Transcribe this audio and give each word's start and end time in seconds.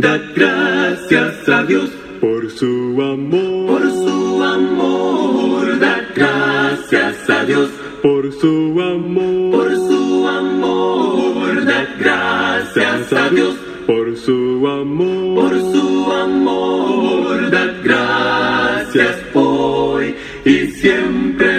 Dad 0.00 0.20
gracias 0.34 1.46
a 1.46 1.62
Dios 1.64 1.90
por 2.22 2.50
su 2.50 2.98
amor, 3.02 3.66
por 3.66 3.82
su 3.82 4.42
amor. 4.42 5.78
Dad 5.78 6.04
gracias 6.16 7.28
a 7.28 7.44
Dios 7.44 7.68
por 8.02 8.32
su 8.32 8.80
amor, 8.80 9.50
por 9.50 9.76
su 9.76 10.26
amor. 10.26 11.64
Dad 11.66 11.88
gracias 11.98 13.12
a 13.12 13.28
Dios 13.28 13.54
por 13.86 14.16
su 14.16 14.66
amor, 14.66 15.34
por 15.34 15.60
su 15.70 16.12
amor. 16.12 17.50
Dad 17.50 17.74
gracias 17.84 19.16
hoy 19.34 20.16
y 20.46 20.66
siempre. 20.68 21.50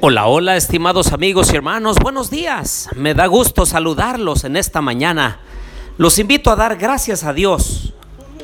Hola, 0.00 0.26
hola, 0.26 0.56
estimados 0.56 1.12
amigos 1.12 1.52
y 1.52 1.56
hermanos, 1.56 1.98
buenos 2.02 2.28
días. 2.28 2.88
Me 2.96 3.14
da 3.14 3.26
gusto 3.26 3.66
saludarlos 3.66 4.42
en 4.42 4.56
esta 4.56 4.80
mañana. 4.80 5.38
Los 5.98 6.20
invito 6.20 6.52
a 6.52 6.56
dar 6.56 6.76
gracias 6.76 7.24
a 7.24 7.32
Dios, 7.32 7.92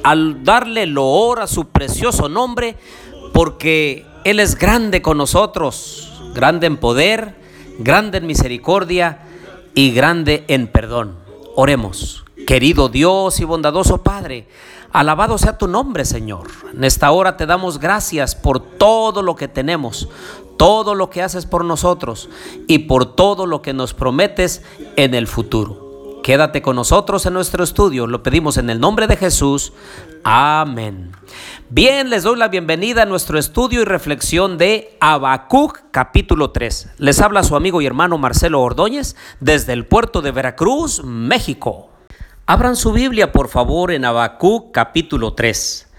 al 0.03 0.43
darle 0.43 0.87
loor 0.87 1.41
a 1.41 1.47
su 1.47 1.69
precioso 1.69 2.29
nombre, 2.29 2.77
porque 3.33 4.05
Él 4.25 4.41
es 4.41 4.59
grande 4.59 5.03
con 5.03 5.19
nosotros, 5.19 6.13
grande 6.35 6.67
en 6.67 6.79
poder, 6.79 7.37
grande 7.79 8.19
en 8.19 8.27
misericordia 8.27 9.21
y 9.73 9.93
grande 9.93 10.45
en 10.49 10.67
perdón. 10.67 11.17
Oremos. 11.55 12.25
Querido 12.45 12.89
Dios 12.89 13.39
y 13.39 13.45
bondadoso 13.45 14.03
Padre, 14.03 14.49
alabado 14.91 15.39
sea 15.39 15.57
tu 15.57 15.69
nombre, 15.69 16.05
Señor. 16.05 16.49
En 16.75 16.83
esta 16.83 17.13
hora 17.13 17.37
te 17.37 17.47
damos 17.47 17.79
gracias 17.79 18.35
por 18.35 18.59
todo 18.59 19.23
lo 19.23 19.37
que 19.37 19.47
tenemos, 19.47 20.09
todo 20.57 20.97
lo 20.97 21.09
que 21.09 21.23
haces 21.23 21.47
por 21.47 21.65
nosotros 21.65 22.29
y 22.67 22.81
por 22.81 23.15
todo 23.15 23.47
lo 23.47 23.63
que 23.63 23.73
nos 23.73 23.95
prometes 23.95 24.63
en 24.97 25.15
el 25.15 25.29
futuro. 25.29 25.84
Quédate 26.25 26.63
con 26.63 26.77
nosotros 26.77 27.27
en 27.27 27.35
nuestro 27.35 27.63
estudio, 27.63 28.07
lo 28.07 28.23
pedimos 28.23 28.57
en 28.57 28.71
el 28.71 28.81
nombre 28.81 29.07
de 29.07 29.19
Jesús. 29.19 29.75
Amén. 30.25 31.13
Bien, 31.69 32.09
les 32.09 32.23
doy 32.23 32.39
la 32.39 32.49
bienvenida 32.49 33.03
a 33.03 33.05
nuestro 33.05 33.39
estudio 33.39 33.83
y 33.83 33.85
reflexión 33.85 34.57
de 34.57 34.97
Habacuc 35.01 35.83
capítulo 35.91 36.51
3. 36.51 36.95
Les 36.97 37.21
habla 37.21 37.43
su 37.43 37.57
amigo 37.57 37.83
y 37.83 37.87
hermano 37.87 38.17
Marcelo 38.17 38.63
Ordóñez 38.63 39.17
desde 39.41 39.75
el 39.75 39.85
puerto 39.85 40.23
de 40.23 40.33
Veracruz, 40.33 41.05
México. 41.05 41.91
Abran 42.47 42.77
su 42.77 42.93
Biblia, 42.93 43.31
por 43.31 43.51
favor, 43.51 43.93
en 43.93 44.07
Habacuc 44.07 44.73
capítulo 44.73 45.35
3. 45.35 45.93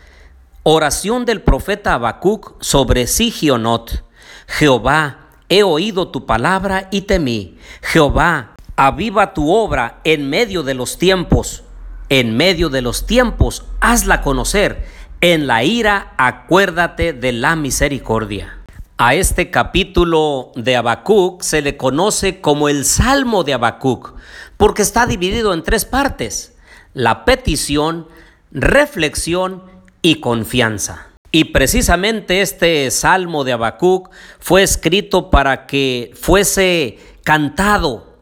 Oración 0.64 1.26
del 1.26 1.44
profeta 1.44 1.94
Habacuc 1.94 2.56
sobre 2.64 3.06
Sigionot. 3.06 4.04
Jehová, 4.48 5.28
he 5.50 5.62
oído 5.62 6.08
tu 6.08 6.26
palabra 6.26 6.88
y 6.90 7.02
temí. 7.02 7.60
Jehová, 7.84 8.55
aviva 8.76 9.34
tu 9.34 9.52
obra 9.52 10.00
en 10.04 10.30
medio 10.30 10.64
de 10.64 10.74
los 10.74 10.98
tiempos. 10.98 11.64
En 12.10 12.36
medio 12.38 12.70
de 12.70 12.82
los 12.82 13.06
tiempos, 13.06 13.66
hazla 13.80 14.22
conocer. 14.22 14.86
En 15.22 15.48
la 15.48 15.64
ira, 15.64 16.14
acuérdate 16.18 17.14
de 17.14 17.32
la 17.32 17.56
misericordia. 17.56 18.60
A 18.98 19.16
este 19.16 19.50
capítulo 19.50 20.52
de 20.56 20.76
Habacuc 20.76 21.42
se 21.42 21.62
le 21.62 21.78
conoce 21.78 22.42
como 22.42 22.70
el 22.70 22.86
Salmo 22.86 23.44
de 23.44 23.54
Habacuc, 23.54 24.14
porque 24.58 24.84
está 24.84 25.06
dividido 25.06 25.54
en 25.54 25.64
tres 25.64 25.84
partes: 25.84 26.56
la 26.94 27.26
petición, 27.26 28.08
reflexión 28.52 29.64
y 30.02 30.22
confianza. 30.22 31.08
Y 31.32 31.46
precisamente 31.46 32.42
este 32.42 32.90
Salmo 32.92 33.44
de 33.44 33.54
Habacuc 33.54 34.12
fue 34.40 34.64
escrito 34.64 35.30
para 35.30 35.66
que 35.66 36.12
fuese 36.16 37.00
cantado 37.24 38.15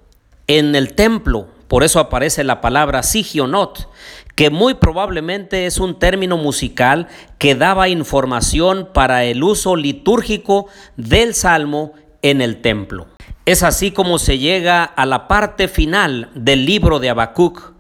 en 0.47 0.75
el 0.75 0.93
templo. 0.93 1.47
Por 1.67 1.83
eso 1.83 1.99
aparece 1.99 2.43
la 2.43 2.61
palabra 2.61 3.03
sigionot, 3.03 3.89
que 4.35 4.49
muy 4.49 4.75
probablemente 4.75 5.65
es 5.65 5.79
un 5.79 5.97
término 5.97 6.37
musical 6.37 7.07
que 7.37 7.55
daba 7.55 7.89
información 7.89 8.89
para 8.93 9.23
el 9.23 9.43
uso 9.43 9.75
litúrgico 9.75 10.67
del 10.97 11.33
salmo 11.33 11.93
en 12.21 12.41
el 12.41 12.61
templo. 12.61 13.07
Es 13.45 13.63
así 13.63 13.91
como 13.91 14.19
se 14.19 14.37
llega 14.37 14.83
a 14.83 15.05
la 15.05 15.27
parte 15.27 15.67
final 15.67 16.29
del 16.33 16.65
libro 16.65 16.99
de 16.99 17.09
Habacuc. 17.09 17.73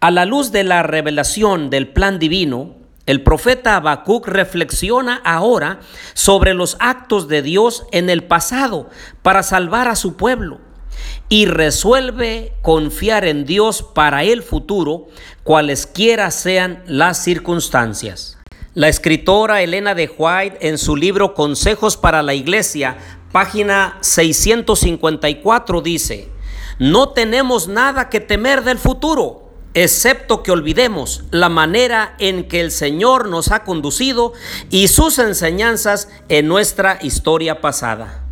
A 0.00 0.10
la 0.10 0.24
luz 0.24 0.52
de 0.52 0.64
la 0.64 0.82
revelación 0.82 1.70
del 1.70 1.88
plan 1.88 2.18
divino, 2.18 2.76
el 3.06 3.22
profeta 3.22 3.76
Habacuc 3.76 4.26
reflexiona 4.28 5.20
ahora 5.24 5.80
sobre 6.14 6.54
los 6.54 6.76
actos 6.80 7.28
de 7.28 7.42
Dios 7.42 7.84
en 7.92 8.08
el 8.08 8.24
pasado 8.24 8.88
para 9.22 9.42
salvar 9.42 9.88
a 9.88 9.96
su 9.96 10.16
pueblo 10.16 10.60
y 11.28 11.46
resuelve 11.46 12.52
confiar 12.62 13.24
en 13.24 13.44
Dios 13.44 13.82
para 13.82 14.24
el 14.24 14.42
futuro, 14.42 15.06
cualesquiera 15.42 16.30
sean 16.30 16.82
las 16.86 17.22
circunstancias. 17.22 18.38
La 18.74 18.88
escritora 18.88 19.62
Elena 19.62 19.94
de 19.94 20.10
White 20.16 20.66
en 20.68 20.78
su 20.78 20.96
libro 20.96 21.34
Consejos 21.34 21.96
para 21.96 22.22
la 22.22 22.34
Iglesia, 22.34 22.96
página 23.32 23.98
654 24.00 25.80
dice, 25.80 26.28
no 26.78 27.10
tenemos 27.10 27.68
nada 27.68 28.08
que 28.08 28.20
temer 28.20 28.64
del 28.64 28.78
futuro 28.78 29.44
excepto 29.74 30.42
que 30.42 30.52
olvidemos 30.52 31.24
la 31.30 31.48
manera 31.48 32.14
en 32.18 32.48
que 32.48 32.60
el 32.60 32.70
Señor 32.70 33.28
nos 33.28 33.50
ha 33.50 33.64
conducido 33.64 34.32
y 34.70 34.88
sus 34.88 35.18
enseñanzas 35.18 36.08
en 36.28 36.46
nuestra 36.48 36.98
historia 37.02 37.60
pasada. 37.60 38.23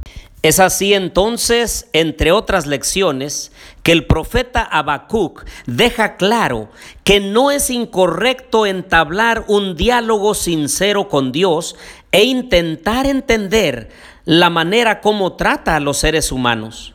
Es 0.42 0.58
así 0.58 0.92
entonces, 0.92 1.88
entre 1.92 2.32
otras 2.32 2.66
lecciones, 2.66 3.52
que 3.84 3.92
el 3.92 4.06
profeta 4.06 4.62
Habacuc 4.62 5.44
deja 5.66 6.16
claro 6.16 6.68
que 7.04 7.20
no 7.20 7.52
es 7.52 7.70
incorrecto 7.70 8.66
entablar 8.66 9.44
un 9.46 9.76
diálogo 9.76 10.34
sincero 10.34 11.08
con 11.08 11.30
Dios 11.30 11.76
e 12.10 12.24
intentar 12.24 13.06
entender 13.06 13.90
la 14.24 14.50
manera 14.50 15.00
como 15.00 15.34
trata 15.34 15.76
a 15.76 15.80
los 15.80 15.98
seres 15.98 16.32
humanos. 16.32 16.92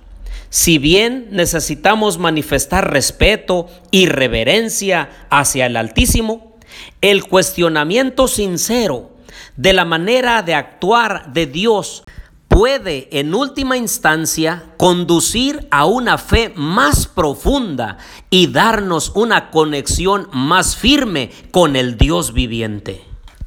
Si 0.50 0.78
bien 0.78 1.28
necesitamos 1.32 2.18
manifestar 2.18 2.92
respeto 2.92 3.68
y 3.92 4.08
reverencia 4.08 5.10
hacia 5.30 5.68
el 5.68 5.78
Altísimo, 5.78 6.58
el 7.00 7.24
cuestionamiento 7.26 8.28
sincero 8.28 9.12
de 9.56 9.72
la 9.72 9.86
manera 9.86 10.42
de 10.42 10.54
actuar 10.54 11.32
de 11.32 11.46
Dios 11.46 12.04
puede 12.58 13.08
en 13.12 13.36
última 13.36 13.78
instancia 13.78 14.64
conducir 14.78 15.68
a 15.70 15.86
una 15.86 16.18
fe 16.18 16.52
más 16.56 17.06
profunda 17.06 18.00
y 18.32 18.48
darnos 18.48 19.12
una 19.14 19.52
conexión 19.52 20.28
más 20.34 20.76
firme 20.76 21.30
con 21.52 21.76
el 21.76 21.98
Dios 21.98 22.34
viviente. 22.34 23.04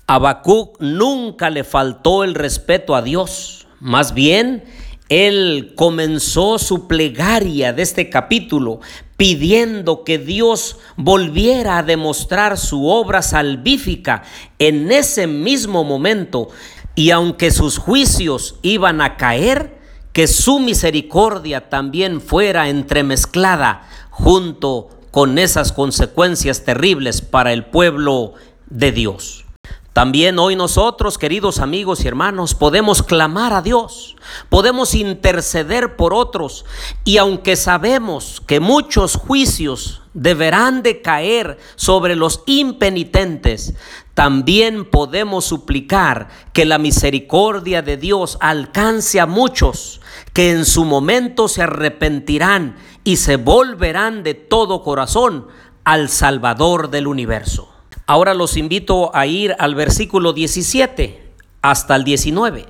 Habacuc 0.07 0.81
nunca 0.81 1.51
le 1.51 1.65
faltó 1.65 2.23
el 2.23 2.37
respeto 2.37 2.95
a 2.95 3.03
Dios, 3.03 3.67
más 3.81 4.15
bien 4.15 4.63
él 5.09 5.73
comenzó 5.75 6.61
su 6.61 6.87
plegaria 6.87 7.73
de 7.73 7.83
este 7.83 8.11
capítulo 8.11 8.79
pidiendo 9.17 10.05
que 10.05 10.19
Dios 10.19 10.79
volviera 10.97 11.79
a 11.79 11.83
demostrar 11.83 12.57
su 12.57 12.87
obra 12.87 13.21
salvífica 13.21 14.23
en 14.61 14.93
ese 14.93 15.27
mismo 15.27 15.83
momento 15.83 16.51
y 16.95 17.11
aunque 17.11 17.51
sus 17.51 17.79
juicios 17.79 18.57
iban 18.63 19.01
a 19.01 19.17
caer, 19.17 19.79
que 20.13 20.27
su 20.27 20.59
misericordia 20.59 21.69
también 21.69 22.21
fuera 22.21 22.69
entremezclada 22.69 23.89
junto 24.11 24.89
con 25.11 25.39
esas 25.39 25.73
consecuencias 25.73 26.65
terribles 26.65 27.21
para 27.21 27.53
el 27.53 27.65
pueblo 27.65 28.35
de 28.69 28.93
Dios. 28.93 29.45
También 29.93 30.39
hoy 30.39 30.55
nosotros, 30.55 31.19
queridos 31.19 31.59
amigos 31.59 32.05
y 32.05 32.09
hermanos, 32.09 32.55
podemos 32.55 33.03
clamar 33.03 33.53
a 33.53 33.61
Dios, 33.61 34.17
podemos 34.49 34.95
interceder 34.95 35.97
por 35.97 36.15
otros 36.15 36.65
y 37.05 37.17
aunque 37.17 37.57
sabemos 37.57 38.41
que 38.47 38.61
muchos 38.61 39.17
juicios 39.17 40.03
deberán 40.15 40.85
de 40.85 41.03
caer 41.03 41.59
sobre 41.75 42.15
los 42.15 42.45
impenitentes, 42.47 43.75
también 44.15 44.89
podemos 44.89 45.47
suplicar 45.47 46.29
que 46.53 46.67
la 46.67 46.79
misericordia 46.79 47.83
de 47.83 47.97
Dios 47.97 48.39
alcance 48.41 49.19
a 49.19 49.27
muchos 49.27 50.01
que 50.33 50.53
en 50.53 50.67
su 50.67 50.85
momento 50.85 51.49
se 51.49 51.63
arrepentirán 51.63 52.77
y 53.03 53.17
se 53.17 53.37
volverán 53.37 54.23
de 54.23 54.35
todo 54.35 54.85
corazón 54.85 55.49
al 55.83 56.09
Salvador 56.09 56.91
del 56.91 57.09
universo. 57.09 57.70
Ahora 58.11 58.35
los 58.35 58.57
invito 58.57 59.15
a 59.15 59.25
ir 59.27 59.55
al 59.61 59.77
versículo 59.77 60.33
17 60.33 61.33
hasta 61.63 61.95
el 61.95 62.03
19. 62.03 62.67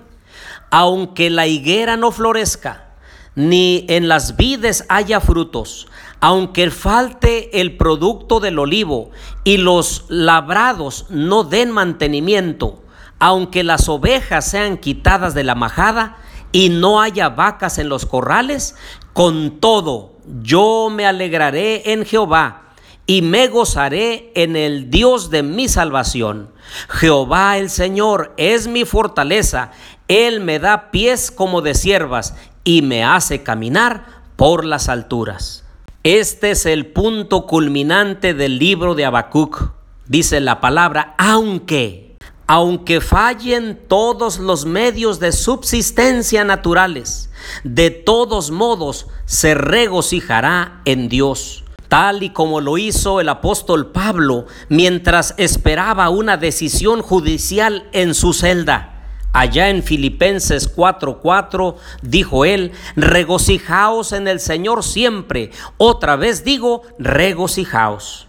Aunque 0.70 1.30
la 1.30 1.46
higuera 1.46 1.96
no 1.96 2.12
florezca, 2.12 2.90
ni 3.34 3.86
en 3.88 4.06
las 4.06 4.36
vides 4.36 4.84
haya 4.90 5.18
frutos, 5.18 5.88
aunque 6.20 6.70
falte 6.70 7.58
el 7.58 7.78
producto 7.78 8.38
del 8.38 8.58
olivo 8.58 9.12
y 9.42 9.56
los 9.56 10.04
labrados 10.10 11.06
no 11.08 11.42
den 11.42 11.70
mantenimiento, 11.70 12.84
aunque 13.18 13.64
las 13.64 13.88
ovejas 13.88 14.44
sean 14.44 14.76
quitadas 14.76 15.32
de 15.32 15.44
la 15.44 15.54
majada 15.54 16.18
y 16.52 16.68
no 16.68 17.00
haya 17.00 17.30
vacas 17.30 17.78
en 17.78 17.88
los 17.88 18.04
corrales, 18.04 18.76
con 19.14 19.58
todo 19.58 20.18
yo 20.42 20.90
me 20.90 21.06
alegraré 21.06 21.94
en 21.94 22.04
Jehová 22.04 22.69
y 23.10 23.22
me 23.22 23.48
gozaré 23.48 24.30
en 24.36 24.54
el 24.54 24.88
Dios 24.88 25.30
de 25.30 25.42
mi 25.42 25.66
salvación. 25.66 26.52
Jehová 26.88 27.58
el 27.58 27.68
Señor 27.68 28.32
es 28.36 28.68
mi 28.68 28.84
fortaleza, 28.84 29.72
Él 30.06 30.38
me 30.38 30.60
da 30.60 30.92
pies 30.92 31.32
como 31.32 31.60
de 31.60 31.74
siervas 31.74 32.36
y 32.62 32.82
me 32.82 33.02
hace 33.02 33.42
caminar 33.42 34.22
por 34.36 34.64
las 34.64 34.88
alturas. 34.88 35.64
Este 36.04 36.52
es 36.52 36.66
el 36.66 36.86
punto 36.86 37.46
culminante 37.46 38.32
del 38.32 38.60
libro 38.60 38.94
de 38.94 39.06
Habacuc. 39.06 39.72
Dice 40.06 40.38
la 40.38 40.60
palabra, 40.60 41.16
aunque, 41.18 42.16
aunque 42.46 43.00
fallen 43.00 43.80
todos 43.88 44.38
los 44.38 44.66
medios 44.66 45.18
de 45.18 45.32
subsistencia 45.32 46.44
naturales, 46.44 47.28
de 47.64 47.90
todos 47.90 48.52
modos 48.52 49.08
se 49.24 49.56
regocijará 49.56 50.80
en 50.84 51.08
Dios 51.08 51.64
tal 51.90 52.22
y 52.22 52.30
como 52.30 52.60
lo 52.60 52.78
hizo 52.78 53.20
el 53.20 53.28
apóstol 53.28 53.88
Pablo 53.88 54.46
mientras 54.68 55.34
esperaba 55.38 56.08
una 56.08 56.36
decisión 56.36 57.02
judicial 57.02 57.88
en 57.92 58.14
su 58.14 58.32
celda. 58.32 59.00
Allá 59.32 59.68
en 59.68 59.82
Filipenses 59.82 60.72
4:4 60.74 61.76
dijo 62.02 62.44
él, 62.44 62.72
regocijaos 62.94 64.12
en 64.12 64.28
el 64.28 64.38
Señor 64.38 64.84
siempre. 64.84 65.50
Otra 65.78 66.14
vez 66.14 66.44
digo, 66.44 66.82
regocijaos. 66.98 68.28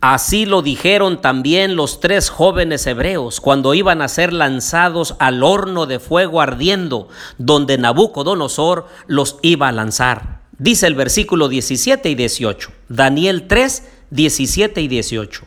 Así 0.00 0.46
lo 0.46 0.62
dijeron 0.62 1.20
también 1.20 1.76
los 1.76 2.00
tres 2.00 2.30
jóvenes 2.30 2.86
hebreos 2.86 3.40
cuando 3.40 3.74
iban 3.74 4.00
a 4.00 4.08
ser 4.08 4.32
lanzados 4.32 5.14
al 5.18 5.42
horno 5.42 5.86
de 5.86 5.98
fuego 5.98 6.40
ardiendo, 6.40 7.08
donde 7.36 7.76
Nabucodonosor 7.76 8.86
los 9.08 9.36
iba 9.42 9.68
a 9.68 9.72
lanzar. 9.72 10.37
Dice 10.58 10.86
el 10.86 10.94
versículo 10.94 11.48
17 11.48 12.10
y 12.10 12.14
18, 12.14 12.70
Daniel 12.88 13.46
3, 13.46 13.84
17 14.10 14.80
y 14.80 14.88
18. 14.88 15.44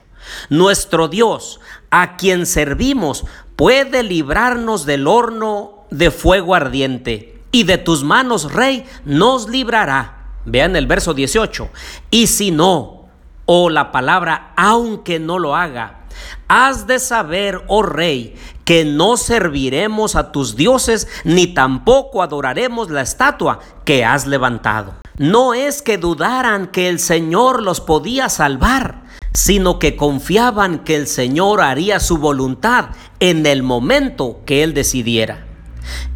Nuestro 0.50 1.08
Dios, 1.08 1.60
a 1.90 2.16
quien 2.16 2.46
servimos, 2.46 3.26
puede 3.56 4.04
librarnos 4.04 4.86
del 4.86 5.08
horno 5.08 5.86
de 5.90 6.12
fuego 6.12 6.56
ardiente, 6.56 7.32
y 7.52 7.64
de 7.64 7.78
tus 7.78 8.04
manos, 8.04 8.54
Rey, 8.54 8.86
nos 9.06 9.50
librará. 9.50 10.18
Vean 10.46 10.76
el 10.76 10.88
verso 10.88 11.14
18. 11.14 11.70
Y 12.10 12.28
si 12.28 12.52
no, 12.52 13.10
o 13.46 13.70
la 13.70 13.92
palabra, 13.92 14.54
aunque 14.56 15.20
no 15.20 15.38
lo 15.38 15.56
haga, 15.56 16.01
has 16.48 16.88
de 16.88 17.00
saber, 17.00 17.64
oh 17.68 17.84
Rey, 17.84 18.36
que 18.66 18.86
no 18.86 19.18
serviremos 19.18 20.16
a 20.16 20.32
tus 20.32 20.56
dioses, 20.56 21.08
ni 21.24 21.48
tampoco 21.48 22.22
adoraremos 22.22 22.90
la 22.90 23.02
estatua 23.02 23.60
que 23.86 24.06
has 24.06 24.28
levantado. 24.28 24.94
No 25.18 25.54
es 25.54 25.82
que 25.82 25.98
dudaran 25.98 26.68
que 26.68 26.90
el 26.90 27.00
Señor 27.00 27.62
los 27.62 27.82
podía 27.82 28.30
salvar, 28.30 29.04
sino 29.34 29.80
que 29.80 29.96
confiaban 29.96 30.80
que 30.80 30.96
el 30.96 31.08
Señor 31.08 31.62
haría 31.62 32.00
su 32.00 32.18
voluntad 32.18 32.90
en 33.20 33.46
el 33.46 33.64
momento 33.64 34.42
que 34.46 34.64
Él 34.64 34.74
decidiera. 34.74 35.46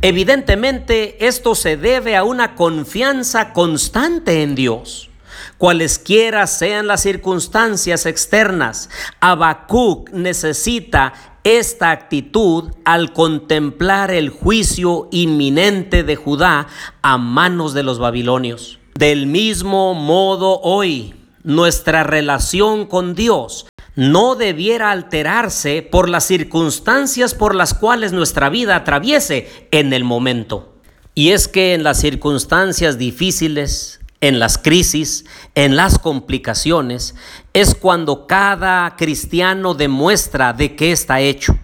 Evidentemente 0.02 1.26
esto 1.26 1.56
se 1.56 1.78
debe 1.78 2.16
a 2.16 2.24
una 2.24 2.56
confianza 2.56 3.54
constante 3.54 4.44
en 4.44 4.56
Dios. 4.56 5.10
Cualesquiera 5.58 6.48
sean 6.48 6.88
las 6.88 7.02
circunstancias 7.02 8.06
externas, 8.06 8.90
Habacuc 9.20 10.10
necesita 10.12 11.14
esta 11.44 11.92
actitud 11.92 12.72
al 12.86 13.14
contemplar 13.14 14.12
el 14.12 14.30
juicio 14.30 15.08
inminente 15.12 16.04
de 16.04 16.16
Judá 16.16 16.68
a 17.02 17.18
manos 17.18 17.74
de 17.74 17.84
los 17.84 18.00
babilonios. 18.00 18.80
Del 18.96 19.28
mismo 19.28 19.94
modo 19.94 20.60
hoy, 20.62 21.14
nuestra 21.44 22.04
relación 22.04 22.88
con 22.88 23.14
Dios 23.14 23.68
no 23.96 24.36
debiera 24.36 24.92
alterarse 24.92 25.82
por 25.84 26.10
las 26.10 26.26
circunstancias 26.26 27.34
por 27.34 27.56
las 27.56 27.74
cuales 27.74 28.12
nuestra 28.12 28.50
vida 28.50 28.76
atraviese 28.76 29.68
en 29.72 29.94
el 29.94 30.04
momento. 30.04 30.74
Y 31.14 31.30
es 31.30 31.48
que 31.48 31.74
en 31.74 31.84
las 31.84 32.00
circunstancias 32.00 32.98
difíciles, 32.98 34.00
en 34.28 34.40
las 34.40 34.58
crisis, 34.58 35.26
en 35.54 35.76
las 35.76 36.00
complicaciones, 36.00 37.16
es 37.54 37.76
cuando 37.76 38.26
cada 38.28 38.96
cristiano 38.96 39.74
demuestra 39.74 40.54
de 40.54 40.76
qué 40.76 40.92
está 40.92 41.22
hecho, 41.22 41.58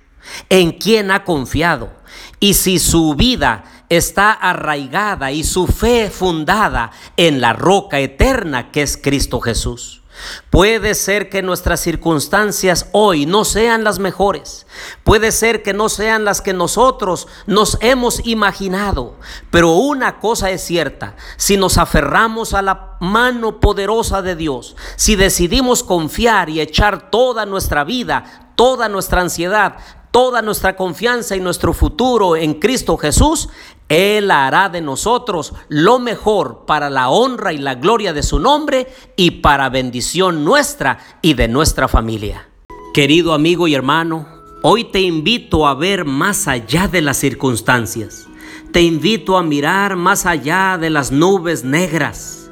en 0.50 0.72
quién 0.72 1.10
ha 1.12 1.24
confiado 1.24 1.92
y 2.40 2.54
si 2.54 2.78
su 2.78 3.16
vida 3.16 3.64
está 3.90 4.32
arraigada 4.32 5.32
y 5.32 5.44
su 5.44 5.68
fe 5.68 6.10
fundada 6.10 6.92
en 7.18 7.42
la 7.42 7.54
roca 7.54 8.00
eterna 8.00 8.72
que 8.72 8.84
es 8.84 8.96
Cristo 8.96 9.42
Jesús. 9.42 10.01
Puede 10.50 10.96
ser 10.96 11.30
que 11.30 11.42
nuestras 11.42 11.80
circunstancias 11.80 12.88
hoy 12.92 13.26
no 13.26 13.46
sean 13.46 13.84
las 13.84 14.00
mejores. 14.00 14.68
Puede 15.04 15.32
ser 15.32 15.64
que 15.64 15.74
no 15.74 15.90
sean 15.90 16.26
las 16.26 16.42
que 16.42 16.54
nosotros 16.54 17.28
nos 17.48 17.78
hemos 17.82 18.26
imaginado. 18.26 19.16
Pero 19.50 19.74
una 19.74 20.20
cosa 20.20 20.52
es 20.52 20.62
cierta. 20.62 21.16
Si 21.38 21.58
nos 21.58 21.78
aferramos 21.78 22.54
a 22.54 22.62
la 22.62 22.98
mano 23.00 23.60
poderosa 23.60 24.22
de 24.22 24.36
Dios, 24.36 24.76
si 24.96 25.16
decidimos 25.16 25.84
confiar 25.84 26.50
y 26.50 26.62
echar 26.62 27.10
toda 27.10 27.46
nuestra 27.46 27.84
vida, 27.84 28.52
toda 28.56 28.90
nuestra 28.90 29.22
ansiedad, 29.22 29.78
toda 30.12 30.42
nuestra 30.42 30.76
confianza 30.76 31.36
y 31.36 31.40
nuestro 31.40 31.74
futuro 31.74 32.36
en 32.36 32.56
Cristo 32.56 32.98
Jesús, 32.98 33.50
Él 33.92 34.32
hará 34.32 34.70
de 34.70 34.80
nosotros 34.80 35.54
lo 35.68 36.00
mejor 36.00 36.64
para 36.66 36.90
la 36.90 37.10
honra 37.10 37.52
y 37.52 37.58
la 37.58 37.76
gloria 37.76 38.14
de 38.14 38.24
su 38.24 38.40
nombre 38.40 38.88
y 39.18 39.32
para 39.42 39.68
bendición 39.68 40.46
nuestra 40.46 41.20
y 41.22 41.34
de 41.34 41.50
nuestra 41.50 41.90
familia. 41.90 42.48
Querido 42.94 43.34
amigo 43.34 43.68
y 43.68 43.76
hermano, 43.76 44.30
hoy 44.64 44.86
te 44.86 45.02
invito 45.02 45.68
a 45.68 45.74
ver 45.74 46.06
más 46.06 46.48
allá 46.48 46.88
de 46.88 47.02
las 47.02 47.18
circunstancias. 47.18 48.28
Te 48.72 48.82
invito 48.82 49.38
a 49.38 49.44
mirar 49.44 49.98
más 49.98 50.26
allá 50.26 50.78
de 50.80 50.90
las 50.90 51.12
nubes 51.12 51.66
negras, 51.66 52.50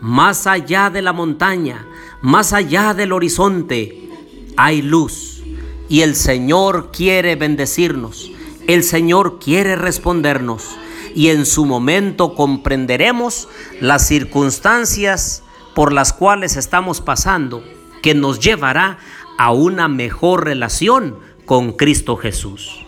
más 0.00 0.48
allá 0.48 0.90
de 0.90 1.02
la 1.02 1.12
montaña, 1.12 1.86
más 2.20 2.52
allá 2.52 2.94
del 2.94 3.12
horizonte. 3.12 4.10
Hay 4.56 4.82
luz 4.82 5.40
y 5.88 6.00
el 6.00 6.16
Señor 6.16 6.90
quiere 6.90 7.36
bendecirnos. 7.36 8.32
El 8.70 8.84
Señor 8.84 9.40
quiere 9.40 9.74
respondernos 9.74 10.76
y 11.12 11.30
en 11.30 11.44
su 11.44 11.66
momento 11.66 12.36
comprenderemos 12.36 13.48
las 13.80 14.06
circunstancias 14.06 15.42
por 15.74 15.92
las 15.92 16.12
cuales 16.12 16.56
estamos 16.56 17.00
pasando 17.00 17.64
que 18.00 18.14
nos 18.14 18.38
llevará 18.38 18.98
a 19.38 19.50
una 19.50 19.88
mejor 19.88 20.44
relación 20.44 21.18
con 21.46 21.72
Cristo 21.72 22.16
Jesús. 22.16 22.86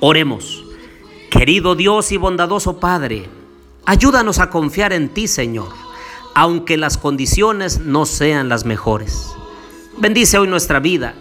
Oremos. 0.00 0.64
Querido 1.30 1.76
Dios 1.76 2.10
y 2.10 2.16
bondadoso 2.16 2.80
Padre, 2.80 3.28
ayúdanos 3.86 4.40
a 4.40 4.50
confiar 4.50 4.92
en 4.92 5.10
ti, 5.10 5.28
Señor, 5.28 5.68
aunque 6.34 6.76
las 6.76 6.98
condiciones 6.98 7.78
no 7.78 8.04
sean 8.04 8.48
las 8.48 8.64
mejores. 8.64 9.28
Bendice 9.96 10.38
hoy 10.38 10.48
nuestra 10.48 10.80
vida 10.80 11.14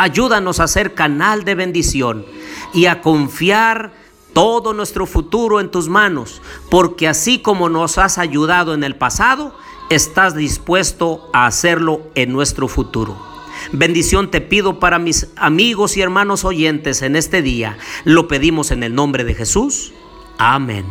Ayúdanos 0.00 0.60
a 0.60 0.66
ser 0.66 0.94
canal 0.94 1.44
de 1.44 1.54
bendición 1.54 2.24
y 2.72 2.86
a 2.86 3.02
confiar 3.02 3.92
todo 4.32 4.72
nuestro 4.72 5.06
futuro 5.06 5.60
en 5.60 5.70
tus 5.70 5.88
manos, 5.88 6.40
porque 6.70 7.08
así 7.08 7.40
como 7.40 7.68
nos 7.68 7.98
has 7.98 8.18
ayudado 8.18 8.74
en 8.74 8.84
el 8.84 8.96
pasado, 8.96 9.54
estás 9.90 10.34
dispuesto 10.34 11.28
a 11.32 11.46
hacerlo 11.46 12.02
en 12.14 12.32
nuestro 12.32 12.68
futuro. 12.68 13.16
Bendición 13.72 14.30
te 14.30 14.40
pido 14.40 14.78
para 14.78 14.98
mis 14.98 15.28
amigos 15.36 15.96
y 15.96 16.02
hermanos 16.02 16.44
oyentes 16.44 17.02
en 17.02 17.16
este 17.16 17.42
día. 17.42 17.76
Lo 18.04 18.28
pedimos 18.28 18.70
en 18.70 18.82
el 18.82 18.94
nombre 18.94 19.24
de 19.24 19.34
Jesús. 19.34 19.92
Amén. 20.38 20.86